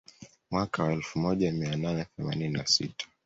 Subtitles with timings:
[0.51, 3.07] Mwaka wa elfu moja mia nane themanini na sita